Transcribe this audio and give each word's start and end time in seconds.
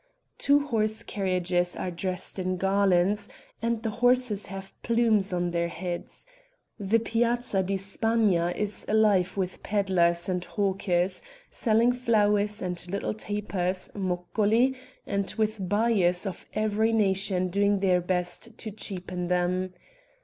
Two 0.39 0.61
horse 0.65 1.03
carriages 1.03 1.75
are 1.75 1.91
dressed 1.91 2.39
in 2.39 2.57
garlands 2.57 3.29
and 3.61 3.83
the 3.83 3.91
horses 4.01 4.47
have 4.47 4.73
plumes 4.81 5.31
on 5.31 5.51
their 5.51 5.67
heads. 5.67 6.25
The 6.79 6.97
Piazza 6.97 7.61
di 7.61 7.75
Spagna 7.77 8.49
is 8.57 8.83
alive 8.89 9.37
with 9.37 9.61
pedlars 9.61 10.27
and 10.27 10.43
hawkers, 10.43 11.21
selling 11.51 11.93
flowers 11.93 12.63
and 12.63 12.83
little 12.89 13.13
tapers 13.13 13.91
(moccoli), 13.93 14.75
and 15.05 15.31
with 15.37 15.69
buyers 15.69 16.25
of 16.25 16.47
every 16.55 16.91
nation 16.91 17.49
doing 17.49 17.77
their 17.79 18.01
best 18.01 18.57
to 18.57 18.71
cheapen 18.71 19.27
them. 19.27 19.71